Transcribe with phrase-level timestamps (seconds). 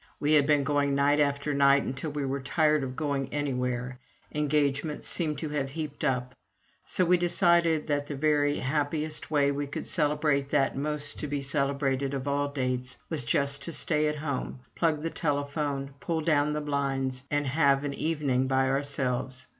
[0.19, 3.99] We had been going night after night until we were tired of going anywhere,
[4.33, 6.33] engagements seemed to have heaped up,
[6.83, 11.43] so we decided that the very happiest way we could celebrate that most to be
[11.43, 16.53] celebrated of all dates was just to stay at home, plug the telephone, pull down
[16.53, 19.45] the blinds, and have an evening by ourselves.